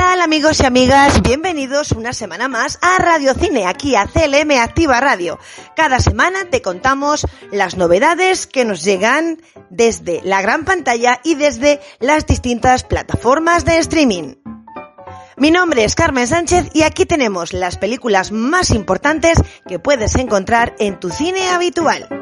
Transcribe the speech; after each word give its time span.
Tal 0.00 0.22
amigos 0.22 0.60
y 0.60 0.64
amigas? 0.64 1.20
Bienvenidos 1.20 1.92
una 1.92 2.14
semana 2.14 2.48
más 2.48 2.78
a 2.80 2.96
Radio 2.96 3.34
Cine, 3.34 3.66
aquí 3.66 3.96
a 3.96 4.06
CLM 4.06 4.50
Activa 4.58 4.98
Radio. 4.98 5.38
Cada 5.76 6.00
semana 6.00 6.46
te 6.46 6.62
contamos 6.62 7.26
las 7.52 7.76
novedades 7.76 8.46
que 8.46 8.64
nos 8.64 8.82
llegan 8.82 9.42
desde 9.68 10.22
la 10.24 10.40
gran 10.40 10.64
pantalla 10.64 11.20
y 11.22 11.34
desde 11.34 11.80
las 11.98 12.26
distintas 12.26 12.82
plataformas 12.82 13.66
de 13.66 13.76
streaming. 13.76 14.36
Mi 15.36 15.50
nombre 15.50 15.84
es 15.84 15.94
Carmen 15.94 16.26
Sánchez 16.26 16.70
y 16.72 16.82
aquí 16.82 17.04
tenemos 17.04 17.52
las 17.52 17.76
películas 17.76 18.32
más 18.32 18.70
importantes 18.70 19.36
que 19.68 19.78
puedes 19.78 20.14
encontrar 20.14 20.74
en 20.78 20.98
tu 20.98 21.10
cine 21.10 21.46
habitual. 21.50 22.19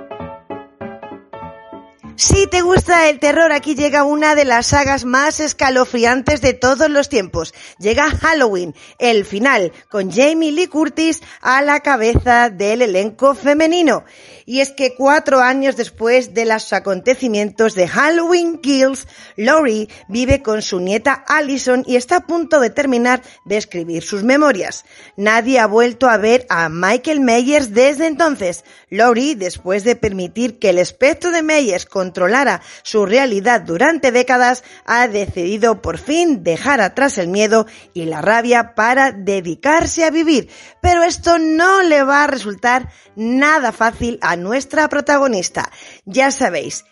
Si 2.18 2.48
te 2.48 2.62
gusta 2.62 3.08
el 3.08 3.20
terror, 3.20 3.52
aquí 3.52 3.76
llega 3.76 4.02
una 4.02 4.34
de 4.34 4.44
las 4.44 4.66
sagas 4.66 5.04
más 5.04 5.38
escalofriantes 5.38 6.40
de 6.40 6.52
todos 6.52 6.90
los 6.90 7.08
tiempos. 7.08 7.54
Llega 7.78 8.10
Halloween, 8.10 8.74
el 8.98 9.24
final, 9.24 9.70
con 9.88 10.10
Jamie 10.10 10.50
Lee 10.50 10.66
Curtis 10.66 11.22
a 11.40 11.62
la 11.62 11.78
cabeza 11.78 12.50
del 12.50 12.82
elenco 12.82 13.36
femenino. 13.36 14.04
Y 14.46 14.62
es 14.62 14.72
que 14.72 14.96
cuatro 14.96 15.40
años 15.40 15.76
después 15.76 16.34
de 16.34 16.44
los 16.44 16.72
acontecimientos 16.72 17.76
de 17.76 17.86
Halloween 17.86 18.58
Kills, 18.58 19.06
Laurie 19.36 19.88
vive 20.08 20.42
con 20.42 20.60
su 20.62 20.80
nieta 20.80 21.22
Allison 21.28 21.84
y 21.86 21.94
está 21.94 22.16
a 22.16 22.26
punto 22.26 22.58
de 22.58 22.70
terminar 22.70 23.22
de 23.44 23.58
escribir 23.58 24.02
sus 24.02 24.24
memorias. 24.24 24.84
Nadie 25.16 25.60
ha 25.60 25.66
vuelto 25.66 26.08
a 26.08 26.16
ver 26.16 26.46
a 26.48 26.68
Michael 26.68 27.20
Myers 27.20 27.74
desde 27.74 28.08
entonces. 28.08 28.64
Laurie, 28.90 29.36
después 29.36 29.84
de 29.84 29.94
permitir 29.94 30.58
que 30.58 30.70
el 30.70 30.78
espectro 30.78 31.30
de 31.30 31.42
Myers 31.42 31.86
controlara 32.08 32.62
su 32.82 33.04
realidad 33.04 33.60
durante 33.60 34.12
décadas, 34.12 34.64
ha 34.86 35.08
decidido 35.08 35.82
por 35.82 35.98
fin 35.98 36.42
dejar 36.42 36.80
atrás 36.80 37.18
el 37.18 37.28
miedo 37.28 37.66
y 37.92 38.06
la 38.06 38.22
rabia 38.22 38.74
para 38.74 39.12
dedicarse 39.12 40.04
a 40.04 40.10
vivir. 40.10 40.48
Pero 40.80 41.02
esto 41.02 41.38
no 41.38 41.82
le 41.82 42.02
va 42.02 42.24
a 42.24 42.26
resultar 42.26 42.88
nada 43.14 43.72
fácil 43.72 44.18
a 44.22 44.36
nuestra 44.36 44.88
protagonista. 44.88 45.70
Ya 46.06 46.30
sabéis, 46.30 46.86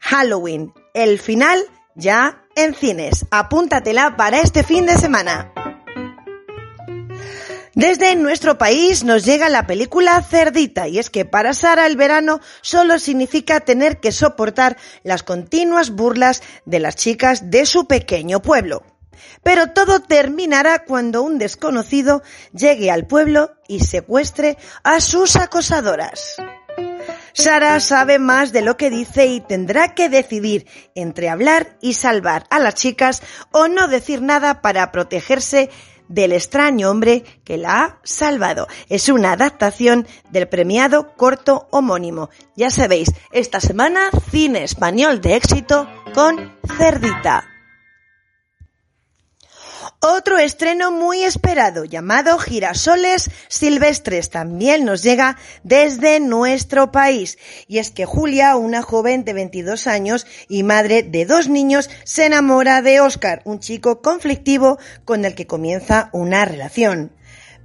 Halloween, 0.00 0.72
el 0.92 1.20
final 1.20 1.60
ya 1.94 2.42
en 2.56 2.74
cines. 2.74 3.26
Apúntatela 3.30 4.16
para 4.16 4.40
este 4.40 4.64
fin 4.64 4.86
de 4.86 4.96
semana. 4.96 5.52
Desde 7.78 8.16
nuestro 8.16 8.58
país 8.58 9.04
nos 9.04 9.24
llega 9.24 9.48
la 9.48 9.68
película 9.68 10.20
Cerdita 10.20 10.88
y 10.88 10.98
es 10.98 11.10
que 11.10 11.24
para 11.24 11.54
Sara 11.54 11.86
el 11.86 11.96
verano 11.96 12.40
solo 12.60 12.98
significa 12.98 13.60
tener 13.60 14.00
que 14.00 14.10
soportar 14.10 14.76
las 15.04 15.22
continuas 15.22 15.90
burlas 15.90 16.42
de 16.64 16.80
las 16.80 16.96
chicas 16.96 17.52
de 17.52 17.66
su 17.66 17.86
pequeño 17.86 18.42
pueblo. 18.42 18.82
Pero 19.44 19.68
todo 19.68 20.00
terminará 20.00 20.80
cuando 20.80 21.22
un 21.22 21.38
desconocido 21.38 22.24
llegue 22.52 22.90
al 22.90 23.06
pueblo 23.06 23.52
y 23.68 23.78
secuestre 23.78 24.58
a 24.82 25.00
sus 25.00 25.36
acosadoras. 25.36 26.34
Sara 27.32 27.78
sabe 27.78 28.18
más 28.18 28.50
de 28.50 28.62
lo 28.62 28.76
que 28.76 28.90
dice 28.90 29.26
y 29.26 29.40
tendrá 29.40 29.94
que 29.94 30.08
decidir 30.08 30.66
entre 30.96 31.28
hablar 31.28 31.78
y 31.80 31.94
salvar 31.94 32.44
a 32.50 32.58
las 32.58 32.74
chicas 32.74 33.22
o 33.52 33.68
no 33.68 33.86
decir 33.86 34.20
nada 34.20 34.62
para 34.62 34.90
protegerse 34.90 35.70
del 36.08 36.32
extraño 36.32 36.90
hombre 36.90 37.24
que 37.44 37.56
la 37.56 37.82
ha 37.82 37.98
salvado. 38.02 38.66
Es 38.88 39.08
una 39.08 39.32
adaptación 39.32 40.06
del 40.30 40.48
premiado 40.48 41.14
corto 41.16 41.68
homónimo. 41.70 42.30
Ya 42.56 42.70
sabéis, 42.70 43.12
esta 43.32 43.60
semana 43.60 44.10
cine 44.30 44.64
español 44.64 45.20
de 45.20 45.36
éxito 45.36 45.88
con 46.14 46.52
Cerdita. 46.76 47.57
Otro 50.28 50.40
estreno 50.40 50.90
muy 50.90 51.24
esperado 51.24 51.86
llamado 51.86 52.36
Girasoles 52.36 53.30
Silvestres 53.48 54.28
también 54.28 54.84
nos 54.84 55.02
llega 55.02 55.38
desde 55.62 56.20
nuestro 56.20 56.92
país. 56.92 57.38
Y 57.66 57.78
es 57.78 57.90
que 57.90 58.04
Julia, 58.04 58.54
una 58.56 58.82
joven 58.82 59.24
de 59.24 59.32
22 59.32 59.86
años 59.86 60.26
y 60.46 60.64
madre 60.64 61.02
de 61.02 61.24
dos 61.24 61.48
niños, 61.48 61.88
se 62.04 62.26
enamora 62.26 62.82
de 62.82 63.00
Oscar, 63.00 63.40
un 63.46 63.58
chico 63.58 64.02
conflictivo 64.02 64.78
con 65.06 65.24
el 65.24 65.34
que 65.34 65.46
comienza 65.46 66.10
una 66.12 66.44
relación. 66.44 67.10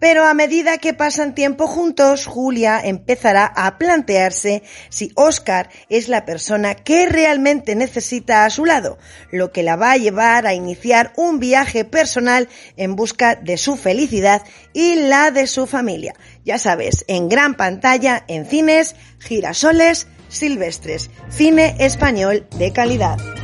Pero 0.04 0.26
a 0.26 0.34
medida 0.34 0.80
que 0.80 0.94
pasan 0.94 1.34
tiempo 1.34 1.66
juntos, 1.66 2.26
Julia 2.26 2.82
empezará 2.84 3.46
a 3.46 3.78
plantearse 3.78 4.62
si 4.90 5.14
Oscar 5.16 5.70
es 5.88 6.10
la 6.10 6.26
persona 6.26 6.76
que 6.76 7.06
realmente 7.06 7.74
necesita 7.74 8.44
a 8.44 8.50
su 8.50 8.66
lado, 8.66 8.98
lo 9.32 9.54
que 9.54 9.64
la 9.64 9.78
va 9.78 9.94
a 9.94 9.98
llevar 9.98 10.46
a 10.46 10.56
iniciar 10.56 11.14
un 11.16 11.40
viaje 11.40 11.86
personal 11.86 12.50
en 12.76 12.98
busca 12.98 13.36
de 13.36 13.56
su 13.56 13.78
felicidad 13.78 14.42
y 14.74 14.96
la 14.96 15.32
de 15.32 15.48
su 15.48 15.68
familia. 15.68 16.16
Ya 16.44 16.58
sabes, 16.58 17.06
en 17.08 17.30
gran 17.30 17.56
pantalla, 17.56 18.26
en 18.28 18.46
cines, 18.46 18.98
girasoles 19.20 20.08
silvestres, 20.28 21.12
cine 21.30 21.78
español 21.80 22.46
de 22.58 22.74
calidad. 22.74 23.43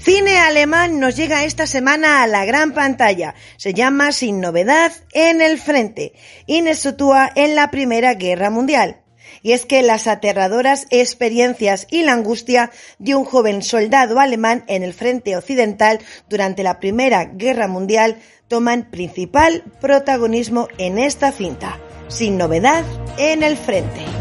Cine 0.00 0.38
alemán 0.38 1.00
nos 1.00 1.16
llega 1.16 1.44
esta 1.44 1.66
semana 1.66 2.22
a 2.22 2.26
la 2.26 2.44
gran 2.44 2.72
pantalla. 2.72 3.34
Se 3.56 3.74
llama 3.74 4.12
Sin 4.12 4.40
novedad 4.40 4.92
en 5.12 5.40
el 5.40 5.58
frente 5.58 6.12
y 6.46 6.62
nos 6.62 6.78
sitúa 6.78 7.30
en 7.34 7.56
la 7.56 7.70
Primera 7.70 8.14
Guerra 8.14 8.48
Mundial. 8.48 9.00
Y 9.42 9.52
es 9.52 9.66
que 9.66 9.82
las 9.82 10.06
aterradoras 10.06 10.86
experiencias 10.90 11.86
y 11.90 12.02
la 12.02 12.12
angustia 12.12 12.70
de 12.98 13.14
un 13.14 13.24
joven 13.24 13.62
soldado 13.62 14.20
alemán 14.20 14.64
en 14.68 14.82
el 14.82 14.94
frente 14.94 15.36
occidental 15.36 15.98
durante 16.28 16.62
la 16.62 16.78
Primera 16.80 17.24
Guerra 17.24 17.66
Mundial 17.66 18.18
toman 18.46 18.90
principal 18.90 19.64
protagonismo 19.80 20.68
en 20.78 20.98
esta 20.98 21.32
cinta. 21.32 21.78
Sin 22.08 22.38
novedad 22.38 22.84
en 23.18 23.42
el 23.42 23.56
frente. 23.56 24.17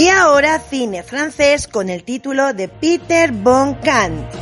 Y 0.00 0.06
ahora 0.10 0.60
cine 0.60 1.02
francés 1.02 1.66
con 1.66 1.90
el 1.90 2.04
título 2.04 2.54
de 2.54 2.68
Peter 2.68 3.32
von 3.32 3.74
Kant. 3.82 4.32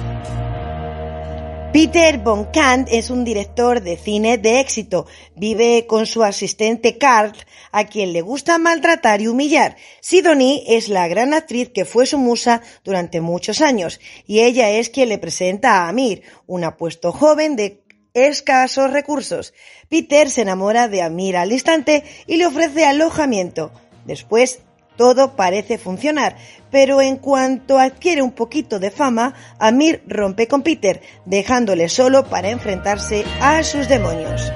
Peter 1.73 2.19
von 2.19 2.45
Kant 2.53 2.89
es 2.93 3.09
un 3.09 3.25
director 3.25 3.81
de 3.81 3.97
cine 3.97 4.37
de 4.37 4.61
éxito. 4.61 5.07
Vive 5.35 5.87
con 5.87 6.05
su 6.05 6.23
asistente 6.23 6.99
Carl, 6.99 7.33
a 7.73 7.87
quien 7.87 8.13
le 8.13 8.21
gusta 8.21 8.59
maltratar 8.59 9.23
y 9.23 9.29
humillar. 9.29 9.79
Sidonie 10.03 10.63
es 10.77 10.91
la 10.91 11.09
gran 11.09 11.33
actriz 11.33 11.71
que 11.71 11.87
fue 11.87 12.05
su 12.05 12.19
musa 12.19 12.61
durante 12.85 13.23
muchos 13.23 13.63
años, 13.63 13.99
y 14.27 14.41
ella 14.41 14.69
es 14.69 14.91
quien 14.91 15.09
le 15.09 15.17
presenta 15.17 15.79
a 15.79 15.89
Amir, 15.89 16.23
un 16.47 16.65
apuesto 16.65 17.13
joven 17.13 17.57
de 17.57 17.83
escasos 18.13 18.91
recursos. 18.91 19.55
Peter 19.89 20.29
se 20.29 20.43
enamora 20.43 20.89
de 20.89 21.01
Amir 21.01 21.39
al 21.39 21.51
instante 21.51 22.05
y 22.27 22.37
le 22.37 22.45
ofrece 22.45 22.85
alojamiento. 22.85 23.73
Después 24.05 24.61
todo 24.97 25.37
parece 25.37 25.79
funcionar, 25.79 26.37
pero 26.71 27.01
en 27.01 27.17
cuanto 27.17 27.79
adquiere 27.79 28.23
un 28.23 28.33
poquito 28.33 28.79
de 28.79 28.91
fama, 28.91 29.35
Amir 29.59 30.03
rompe 30.07 30.49
con 30.49 30.63
Peter, 30.63 31.01
dejándole 31.25 31.89
solo 31.89 32.25
para 32.27 32.51
enfrentarse 32.51 33.25
a 33.41 33.63
sus 33.63 33.89
demonios. 33.89 34.53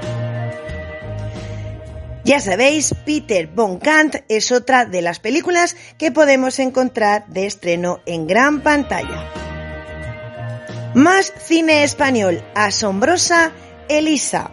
Ya 2.24 2.38
sabéis, 2.38 2.94
Peter 3.06 3.46
von 3.46 3.78
Kant 3.78 4.16
es 4.28 4.52
otra 4.52 4.84
de 4.84 5.02
las 5.02 5.18
películas 5.20 5.74
que 5.96 6.12
podemos 6.12 6.58
encontrar 6.58 7.26
de 7.28 7.46
estreno 7.46 8.00
en 8.04 8.26
gran 8.26 8.60
pantalla. 8.60 9.32
Más 10.94 11.32
cine 11.38 11.82
español, 11.82 12.44
asombrosa 12.54 13.52
Elisa. 13.88 14.50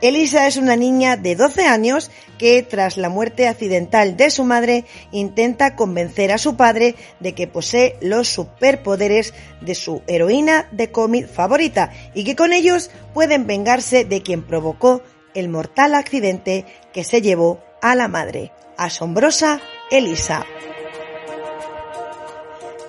Elisa 0.00 0.46
es 0.46 0.56
una 0.56 0.74
niña 0.74 1.16
de 1.16 1.36
12 1.36 1.66
años 1.66 2.10
que 2.42 2.64
tras 2.64 2.96
la 2.96 3.08
muerte 3.08 3.46
accidental 3.46 4.16
de 4.16 4.28
su 4.28 4.42
madre 4.42 4.84
intenta 5.12 5.76
convencer 5.76 6.32
a 6.32 6.38
su 6.38 6.56
padre 6.56 6.96
de 7.20 7.36
que 7.36 7.46
posee 7.46 7.94
los 8.00 8.26
superpoderes 8.26 9.32
de 9.60 9.76
su 9.76 10.02
heroína 10.08 10.66
de 10.72 10.90
cómic 10.90 11.28
favorita 11.28 11.92
y 12.14 12.24
que 12.24 12.34
con 12.34 12.52
ellos 12.52 12.90
pueden 13.14 13.46
vengarse 13.46 14.04
de 14.04 14.22
quien 14.22 14.42
provocó 14.42 15.02
el 15.34 15.50
mortal 15.50 15.94
accidente 15.94 16.66
que 16.92 17.04
se 17.04 17.22
llevó 17.22 17.60
a 17.80 17.94
la 17.94 18.08
madre. 18.08 18.50
Asombrosa 18.76 19.60
Elisa. 19.92 20.44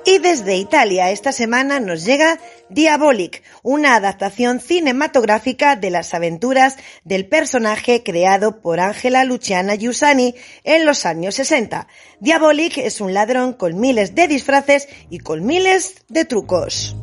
Y 0.03 0.17
desde 0.17 0.56
Italia 0.56 1.11
esta 1.11 1.31
semana 1.31 1.79
nos 1.79 2.03
llega 2.06 2.39
Diabolic, 2.73 3.43
una 3.61 3.95
adaptación 3.95 4.59
cinematográfica 4.59 5.75
de 5.75 5.89
las 5.89 6.13
aventuras 6.13 6.77
del 7.03 7.27
personaje 7.27 8.03
creado 8.03 8.61
por 8.61 8.79
Angela 8.79 9.23
Luciana 9.23 9.75
Giussani 9.75 10.35
en 10.63 10.85
los 10.85 11.05
años 11.05 11.35
60. 11.35 11.87
Diabolic 12.19 12.77
es 12.77 13.01
un 13.01 13.13
ladrón 13.13 13.53
con 13.53 13.79
miles 13.79 14.15
de 14.15 14.27
disfraces 14.27 14.87
y 15.09 15.19
con 15.19 15.45
miles 15.45 16.03
de 16.09 16.25
trucos. 16.25 16.95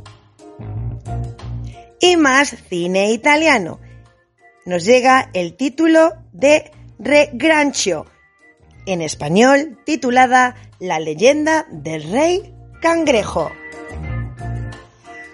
Y 2.00 2.16
más 2.16 2.56
cine 2.68 3.12
italiano. 3.12 3.80
Nos 4.64 4.84
llega 4.84 5.30
el 5.34 5.56
título 5.56 6.14
de 6.32 6.70
Re 6.98 7.30
Grancio, 7.32 8.06
en 8.86 9.02
español 9.02 9.78
titulada 9.84 10.56
La 10.78 10.98
leyenda 10.98 11.66
del 11.70 12.10
rey 12.10 12.54
Cangrejo. 12.80 13.50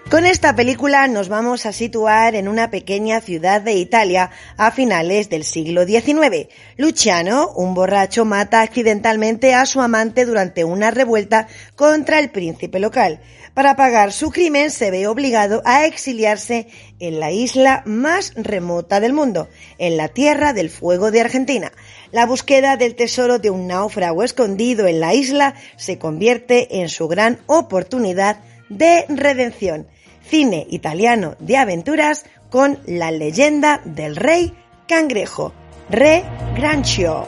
Con 0.09 0.25
esta 0.25 0.55
película 0.55 1.05
nos 1.09 1.27
vamos 1.27 1.65
a 1.65 1.73
situar 1.73 2.33
en 2.35 2.47
una 2.47 2.71
pequeña 2.71 3.19
ciudad 3.19 3.59
de 3.59 3.73
Italia 3.73 4.31
a 4.55 4.71
finales 4.71 5.29
del 5.29 5.43
siglo 5.43 5.85
XIX. 5.85 6.47
Luciano, 6.77 7.51
un 7.51 7.73
borracho, 7.73 8.23
mata 8.23 8.61
accidentalmente 8.61 9.53
a 9.53 9.65
su 9.65 9.81
amante 9.81 10.25
durante 10.25 10.63
una 10.63 10.91
revuelta 10.91 11.49
contra 11.75 12.19
el 12.19 12.29
príncipe 12.29 12.79
local. 12.79 13.19
Para 13.53 13.75
pagar 13.75 14.13
su 14.13 14.31
crimen 14.31 14.71
se 14.71 14.91
ve 14.91 15.07
obligado 15.07 15.61
a 15.65 15.85
exiliarse 15.85 16.67
en 16.99 17.19
la 17.19 17.31
isla 17.31 17.83
más 17.85 18.31
remota 18.35 19.01
del 19.01 19.11
mundo, 19.11 19.49
en 19.77 19.97
la 19.97 20.07
Tierra 20.07 20.53
del 20.53 20.69
Fuego 20.69 21.11
de 21.11 21.19
Argentina. 21.19 21.73
La 22.13 22.25
búsqueda 22.25 22.77
del 22.77 22.95
tesoro 22.95 23.39
de 23.39 23.49
un 23.49 23.67
náufrago 23.67 24.23
escondido 24.23 24.87
en 24.87 25.01
la 25.01 25.13
isla 25.13 25.55
se 25.75 25.97
convierte 25.97 26.79
en 26.79 26.87
su 26.87 27.09
gran 27.09 27.39
oportunidad 27.47 28.39
de 28.69 29.05
redención. 29.09 29.87
Cine 30.29 30.67
italiano 30.69 31.35
de 31.39 31.57
aventuras 31.57 32.25
con 32.49 32.79
la 32.85 33.11
leyenda 33.11 33.81
del 33.85 34.15
rey 34.15 34.53
cangrejo, 34.87 35.53
Re 35.89 36.23
Grancio. 36.55 37.27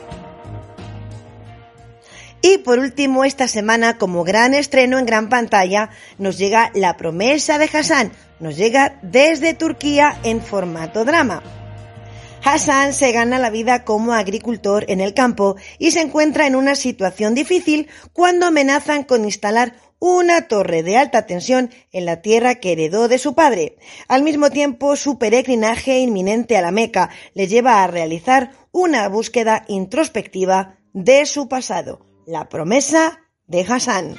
Y 2.41 2.59
por 2.59 2.79
último, 2.79 3.25
esta 3.25 3.47
semana, 3.47 3.97
como 3.97 4.23
gran 4.23 4.53
estreno 4.53 4.97
en 4.97 5.05
gran 5.05 5.29
pantalla, 5.29 5.89
nos 6.17 6.37
llega 6.37 6.71
La 6.73 6.95
promesa 6.95 7.57
de 7.57 7.69
Hassan. 7.71 8.11
Nos 8.39 8.55
llega 8.55 8.97
desde 9.01 9.53
Turquía 9.53 10.17
en 10.23 10.41
formato 10.41 11.03
drama. 11.03 11.43
Hassan 12.43 12.93
se 12.93 13.11
gana 13.11 13.37
la 13.39 13.49
vida 13.49 13.83
como 13.83 14.13
agricultor 14.13 14.85
en 14.87 15.01
el 15.01 15.13
campo 15.13 15.57
y 15.77 15.91
se 15.91 15.99
encuentra 15.99 16.47
en 16.47 16.55
una 16.55 16.75
situación 16.75 17.35
difícil 17.35 17.89
cuando 18.13 18.45
amenazan 18.45 19.03
con 19.03 19.25
instalar 19.25 19.73
una 19.99 20.47
torre 20.47 20.81
de 20.81 20.97
alta 20.97 21.25
tensión 21.25 21.71
en 21.91 22.05
la 22.05 22.21
tierra 22.21 22.55
que 22.55 22.71
heredó 22.71 23.07
de 23.07 23.17
su 23.17 23.35
padre. 23.35 23.77
Al 24.07 24.23
mismo 24.23 24.49
tiempo, 24.49 24.95
su 24.95 25.17
peregrinaje 25.19 25.99
inminente 25.99 26.57
a 26.57 26.61
la 26.61 26.71
Meca 26.71 27.09
le 27.33 27.47
lleva 27.47 27.83
a 27.83 27.87
realizar 27.87 28.51
una 28.71 29.07
búsqueda 29.09 29.65
introspectiva 29.67 30.77
de 30.93 31.25
su 31.25 31.47
pasado, 31.47 32.05
la 32.25 32.49
promesa 32.49 33.19
de 33.47 33.61
Hassan. 33.61 34.15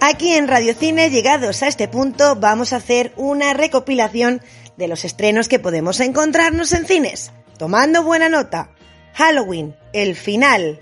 Aquí 0.00 0.34
en 0.34 0.46
Radio 0.46 0.74
Cine, 0.74 1.10
llegados 1.10 1.62
a 1.62 1.68
este 1.68 1.88
punto, 1.88 2.36
vamos 2.36 2.72
a 2.72 2.76
hacer 2.76 3.12
una 3.16 3.52
recopilación 3.52 4.40
de 4.76 4.86
los 4.86 5.04
estrenos 5.04 5.48
que 5.48 5.58
podemos 5.58 5.98
encontrarnos 5.98 6.72
en 6.72 6.86
cines. 6.86 7.32
Tomando 7.58 8.04
buena 8.04 8.28
nota. 8.28 8.70
Halloween, 9.14 9.74
el 9.92 10.14
final. 10.14 10.80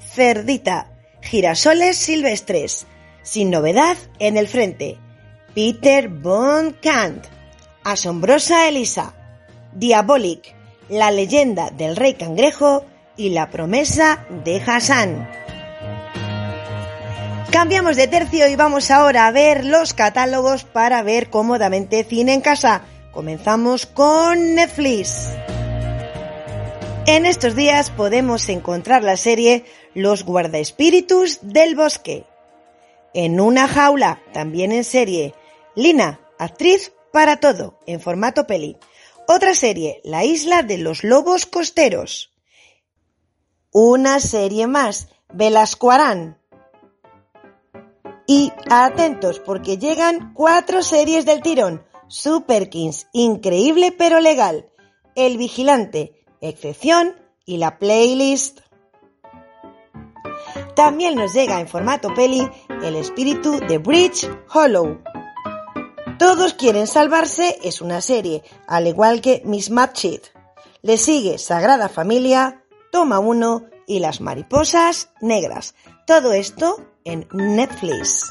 Cerdita, 0.00 0.95
girasoles 1.26 1.96
silvestres. 1.96 2.86
Sin 3.22 3.50
novedad 3.50 3.96
en 4.18 4.36
el 4.36 4.48
frente. 4.48 4.98
Peter 5.54 6.08
Von 6.08 6.76
Kant. 6.80 7.24
Asombrosa 7.84 8.68
Elisa. 8.68 9.14
Diabolic, 9.72 10.54
la 10.88 11.10
leyenda 11.10 11.70
del 11.70 11.96
rey 11.96 12.14
cangrejo 12.14 12.84
y 13.16 13.30
la 13.30 13.50
promesa 13.50 14.24
de 14.44 14.62
Hassan. 14.64 15.28
Cambiamos 17.50 17.96
de 17.96 18.06
tercio 18.06 18.48
y 18.48 18.56
vamos 18.56 18.90
ahora 18.90 19.26
a 19.26 19.32
ver 19.32 19.64
los 19.64 19.94
catálogos 19.94 20.64
para 20.64 21.02
ver 21.02 21.30
cómodamente 21.30 22.04
cine 22.04 22.34
en 22.34 22.40
casa. 22.40 22.82
Comenzamos 23.12 23.86
con 23.86 24.54
Netflix. 24.54 25.30
En 27.06 27.24
estos 27.24 27.54
días 27.54 27.90
podemos 27.90 28.48
encontrar 28.48 29.04
la 29.04 29.16
serie 29.16 29.64
Los 29.96 30.26
guardaespíritus 30.26 31.38
del 31.40 31.74
bosque. 31.74 32.26
En 33.14 33.40
una 33.40 33.66
jaula, 33.66 34.20
también 34.34 34.70
en 34.70 34.84
serie, 34.84 35.34
Lina, 35.74 36.20
actriz 36.38 36.92
para 37.14 37.40
todo, 37.40 37.80
en 37.86 37.98
formato 37.98 38.46
peli. 38.46 38.76
Otra 39.26 39.54
serie, 39.54 40.02
La 40.04 40.22
isla 40.22 40.62
de 40.62 40.76
los 40.76 41.02
lobos 41.02 41.46
costeros. 41.46 42.30
Una 43.72 44.20
serie 44.20 44.66
más, 44.66 45.08
Velascoarán. 45.32 46.42
Y 48.26 48.52
atentos 48.68 49.40
porque 49.40 49.78
llegan 49.78 50.34
cuatro 50.34 50.82
series 50.82 51.24
del 51.24 51.40
tirón. 51.40 51.86
Superkins, 52.08 53.08
increíble 53.14 53.92
pero 53.92 54.20
legal, 54.20 54.70
El 55.14 55.38
Vigilante, 55.38 56.22
excepción 56.42 57.16
y 57.46 57.56
la 57.56 57.78
playlist. 57.78 58.60
También 60.76 61.14
nos 61.14 61.32
llega 61.32 61.58
en 61.58 61.68
formato 61.68 62.12
peli 62.12 62.46
El 62.82 62.96
espíritu 62.96 63.60
de 63.60 63.78
Bridge 63.78 64.30
Hollow. 64.52 65.02
Todos 66.18 66.52
quieren 66.52 66.86
salvarse 66.86 67.58
es 67.62 67.80
una 67.80 68.02
serie, 68.02 68.42
al 68.66 68.86
igual 68.86 69.22
que 69.22 69.40
Miss 69.46 69.70
Matchit. 69.70 70.26
Le 70.82 70.98
sigue 70.98 71.38
Sagrada 71.38 71.88
Familia, 71.88 72.62
Toma 72.92 73.20
Uno 73.20 73.64
y 73.86 74.00
Las 74.00 74.20
Mariposas 74.20 75.08
Negras. 75.22 75.74
Todo 76.06 76.34
esto 76.34 76.76
en 77.04 77.26
Netflix. 77.32 78.28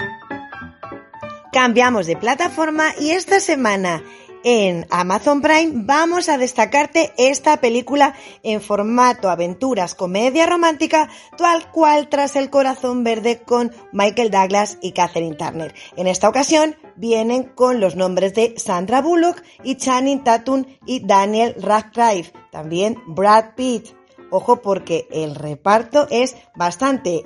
Cambiamos 1.51 2.05
de 2.05 2.15
plataforma 2.15 2.93
y 2.99 3.09
esta 3.09 3.39
semana 3.39 4.03
en 4.47 4.85
Amazon 4.91 5.41
Prime 5.41 5.71
vamos 5.73 6.29
a 6.29 6.37
destacarte 6.37 7.11
esta 7.17 7.57
película 7.57 8.13
en 8.43 8.61
formato 8.61 9.31
aventuras, 9.31 9.95
comedia 9.95 10.45
romántica, 10.45 11.09
tal 11.35 11.71
cual 11.71 12.09
tras 12.09 12.35
el 12.35 12.51
corazón 12.51 13.03
verde 13.03 13.41
con 13.41 13.71
Michael 13.91 14.29
Douglas 14.29 14.77
y 14.83 14.91
Catherine 14.91 15.35
Turner. 15.35 15.73
En 15.97 16.05
esta 16.05 16.29
ocasión 16.29 16.75
vienen 16.95 17.45
con 17.55 17.79
los 17.79 17.95
nombres 17.95 18.35
de 18.35 18.53
Sandra 18.57 19.01
Bullock 19.01 19.41
y 19.63 19.77
Channing 19.77 20.23
Tatum 20.23 20.65
y 20.85 21.03
Daniel 21.03 21.55
Radcliffe, 21.59 22.31
también 22.51 23.01
Brad 23.07 23.55
Pitt. 23.55 23.87
Ojo 24.29 24.61
porque 24.61 25.07
el 25.09 25.33
reparto 25.33 26.07
es 26.11 26.35
bastante 26.55 27.23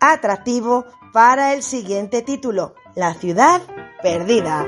atractivo 0.00 0.86
para 1.12 1.52
el 1.52 1.62
siguiente 1.62 2.22
título, 2.22 2.74
La 2.94 3.12
ciudad 3.12 3.60
perdida. 4.02 4.66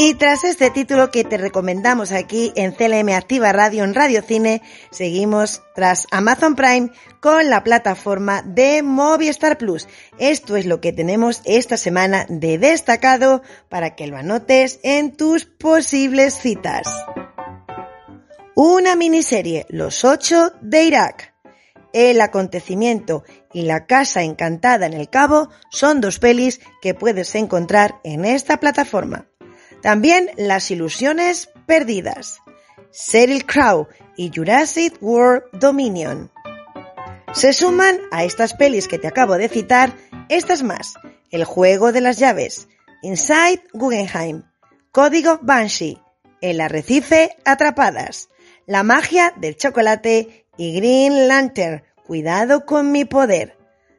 Y 0.00 0.14
tras 0.14 0.44
este 0.44 0.70
título 0.70 1.10
que 1.10 1.24
te 1.24 1.38
recomendamos 1.38 2.12
aquí 2.12 2.52
en 2.54 2.70
CLM 2.70 3.08
Activa 3.08 3.50
Radio 3.52 3.82
en 3.82 3.94
Radio 3.94 4.22
Cine, 4.22 4.62
seguimos 4.92 5.60
tras 5.74 6.06
Amazon 6.12 6.54
Prime 6.54 6.90
con 7.18 7.50
la 7.50 7.64
plataforma 7.64 8.42
de 8.42 8.84
Movistar 8.84 9.58
Plus. 9.58 9.88
Esto 10.20 10.54
es 10.54 10.66
lo 10.66 10.80
que 10.80 10.92
tenemos 10.92 11.42
esta 11.44 11.76
semana 11.76 12.26
de 12.28 12.58
destacado 12.58 13.42
para 13.68 13.96
que 13.96 14.06
lo 14.06 14.16
anotes 14.16 14.78
en 14.84 15.16
tus 15.16 15.46
posibles 15.46 16.38
citas. 16.38 16.86
Una 18.54 18.94
miniserie, 18.94 19.66
Los 19.68 20.04
ocho 20.04 20.52
de 20.60 20.84
Irak. 20.84 21.34
El 21.92 22.20
acontecimiento 22.20 23.24
y 23.52 23.62
La 23.62 23.86
Casa 23.86 24.22
Encantada 24.22 24.86
en 24.86 24.92
el 24.92 25.10
Cabo 25.10 25.48
son 25.72 26.00
dos 26.00 26.20
pelis 26.20 26.60
que 26.82 26.94
puedes 26.94 27.34
encontrar 27.34 27.98
en 28.04 28.24
esta 28.24 28.58
plataforma. 28.58 29.26
También 29.82 30.30
Las 30.36 30.70
Ilusiones 30.70 31.50
Perdidas, 31.66 32.40
Cyril 32.92 33.46
Crow 33.46 33.86
y 34.16 34.30
Jurassic 34.34 34.96
World 35.00 35.44
Dominion. 35.52 36.30
Se 37.32 37.52
suman 37.52 38.00
a 38.10 38.24
estas 38.24 38.54
pelis 38.54 38.88
que 38.88 38.98
te 38.98 39.06
acabo 39.06 39.34
de 39.34 39.48
citar 39.48 39.94
estas 40.28 40.62
más. 40.62 40.94
El 41.30 41.44
juego 41.44 41.92
de 41.92 42.00
las 42.00 42.18
llaves, 42.18 42.68
Inside 43.02 43.62
Guggenheim, 43.72 44.42
Código 44.90 45.38
Banshee, 45.42 46.00
El 46.40 46.60
arrecife 46.60 47.36
Atrapadas, 47.44 48.28
La 48.66 48.82
magia 48.82 49.32
del 49.36 49.56
chocolate 49.56 50.46
y 50.56 50.74
Green 50.74 51.28
Lantern, 51.28 51.84
Cuidado 52.06 52.64
con 52.64 52.90
mi 52.90 53.04
poder. 53.04 53.58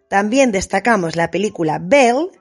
También 0.09 0.51
destacamos 0.51 1.15
la 1.15 1.29
película 1.29 1.77
Belle 1.79 2.31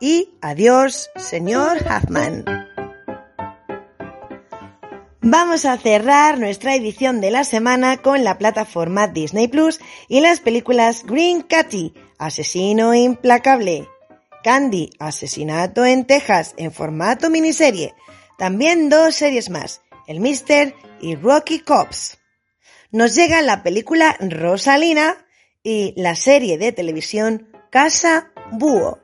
y 0.00 0.36
Adiós, 0.42 1.08
señor 1.16 1.78
Huffman. 1.78 2.73
Vamos 5.26 5.64
a 5.64 5.78
cerrar 5.78 6.38
nuestra 6.38 6.74
edición 6.74 7.22
de 7.22 7.30
la 7.30 7.44
semana 7.44 7.96
con 7.96 8.24
la 8.24 8.36
plataforma 8.36 9.08
Disney 9.08 9.48
Plus 9.48 9.80
y 10.06 10.20
las 10.20 10.40
películas 10.40 11.02
Green 11.06 11.40
Catty, 11.40 11.94
Asesino 12.18 12.92
Implacable, 12.92 13.88
Candy, 14.42 14.90
Asesinato 14.98 15.86
en 15.86 16.04
Texas 16.04 16.52
en 16.58 16.72
formato 16.72 17.30
miniserie. 17.30 17.94
También 18.36 18.90
dos 18.90 19.14
series 19.14 19.48
más, 19.48 19.80
El 20.06 20.20
Mister 20.20 20.74
y 21.00 21.16
Rocky 21.16 21.60
Cops. 21.60 22.18
Nos 22.90 23.14
llega 23.14 23.40
la 23.40 23.62
película 23.62 24.18
Rosalina 24.20 25.26
y 25.62 25.94
la 25.96 26.16
serie 26.16 26.58
de 26.58 26.72
televisión 26.72 27.48
Casa 27.70 28.30
Búho. 28.52 28.98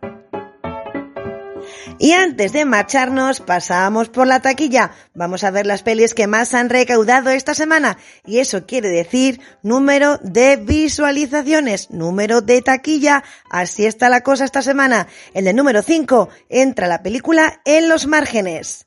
Y 1.98 2.12
antes 2.12 2.52
de 2.52 2.64
marcharnos, 2.64 3.40
pasamos 3.40 4.08
por 4.08 4.26
la 4.26 4.40
taquilla. 4.40 4.92
Vamos 5.14 5.44
a 5.44 5.50
ver 5.50 5.66
las 5.66 5.82
pelis 5.82 6.14
que 6.14 6.26
más 6.26 6.54
han 6.54 6.70
recaudado 6.70 7.30
esta 7.30 7.54
semana. 7.54 7.98
Y 8.24 8.38
eso 8.38 8.66
quiere 8.66 8.88
decir 8.88 9.40
número 9.62 10.18
de 10.22 10.56
visualizaciones, 10.56 11.90
número 11.90 12.40
de 12.40 12.62
taquilla. 12.62 13.24
Así 13.50 13.86
está 13.86 14.08
la 14.08 14.22
cosa 14.22 14.44
esta 14.44 14.62
semana. 14.62 15.08
En 15.34 15.46
el 15.46 15.56
número 15.56 15.82
5 15.82 16.28
entra 16.48 16.88
la 16.88 17.02
película 17.02 17.60
En 17.64 17.88
los 17.88 18.06
márgenes. 18.06 18.86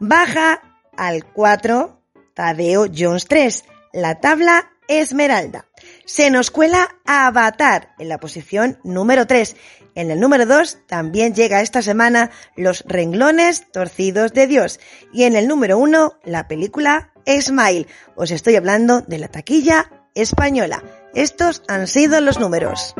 Baja 0.00 0.60
al 0.96 1.24
4 1.24 2.00
Tadeo 2.34 2.86
Jones 2.94 3.26
3. 3.26 3.64
La 3.92 4.20
tabla 4.20 4.70
Esmeralda. 4.88 5.66
Se 6.06 6.30
nos 6.30 6.50
cuela 6.50 6.96
Avatar 7.04 7.94
en 7.98 8.08
la 8.08 8.18
posición 8.18 8.78
número 8.84 9.26
3 9.26 9.56
en 9.94 10.10
el 10.10 10.18
número 10.18 10.44
2 10.44 10.78
también 10.86 11.34
llega 11.34 11.60
esta 11.60 11.80
semana 11.80 12.30
Los 12.56 12.84
renglones 12.86 13.70
torcidos 13.70 14.32
de 14.32 14.46
Dios. 14.46 14.80
Y 15.12 15.24
en 15.24 15.36
el 15.36 15.46
número 15.46 15.78
1 15.78 16.18
la 16.24 16.48
película 16.48 17.12
Smile. 17.26 17.86
Os 18.16 18.30
estoy 18.30 18.56
hablando 18.56 19.02
de 19.02 19.18
la 19.18 19.28
taquilla 19.28 19.90
española. 20.14 20.82
Estos 21.14 21.62
han 21.68 21.86
sido 21.86 22.20
los 22.20 22.40
números. 22.40 22.94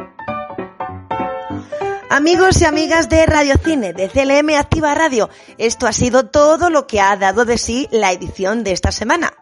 Amigos 2.10 2.60
y 2.60 2.64
amigas 2.64 3.08
de 3.08 3.26
Radio 3.26 3.54
Cine, 3.58 3.92
de 3.92 4.08
CLM 4.08 4.54
Activa 4.56 4.94
Radio, 4.94 5.30
esto 5.58 5.88
ha 5.88 5.92
sido 5.92 6.26
todo 6.26 6.70
lo 6.70 6.86
que 6.86 7.00
ha 7.00 7.16
dado 7.16 7.44
de 7.44 7.58
sí 7.58 7.88
la 7.90 8.12
edición 8.12 8.62
de 8.62 8.70
esta 8.70 8.92
semana. 8.92 9.32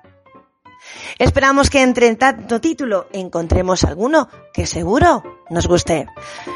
Esperamos 1.23 1.71
que 1.71 1.83
entre 1.83 2.13
tanto 2.17 2.61
título 2.61 3.07
encontremos 3.13 3.85
alguno 3.85 4.29
que 4.53 4.67
seguro 4.67 5.23
nos 5.51 5.69
guste. 5.69 6.09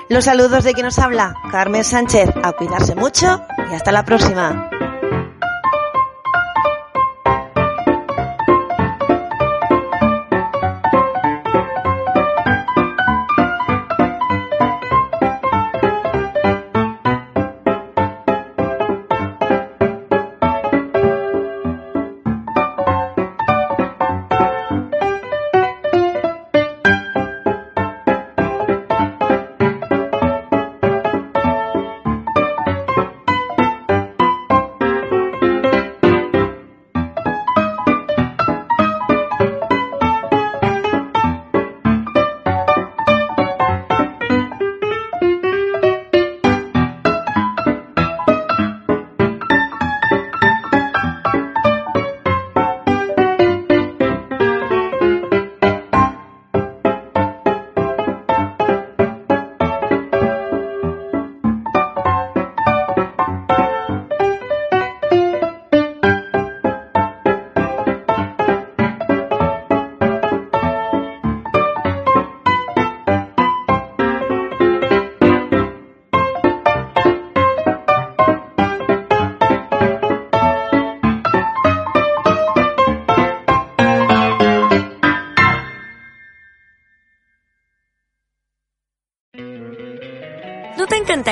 Los 0.09 0.25
saludos 0.25 0.65
de 0.65 0.73
quien 0.73 0.87
nos 0.87 0.99
habla, 0.99 1.37
Carmen 1.53 1.85
Sánchez, 1.85 2.31
a 2.43 2.51
cuidarse 2.51 2.97
mucho 2.97 3.43
y 3.71 3.75
hasta 3.77 3.93
la 3.93 4.05
próxima. 4.05 4.69